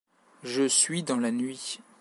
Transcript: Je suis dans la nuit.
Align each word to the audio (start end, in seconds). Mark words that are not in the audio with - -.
Je 0.41 0.67
suis 0.67 1.03
dans 1.03 1.17
la 1.17 1.29
nuit. 1.29 1.79